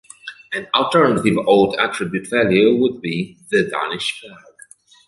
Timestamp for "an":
0.51-0.67